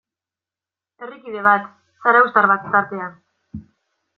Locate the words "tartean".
2.77-3.15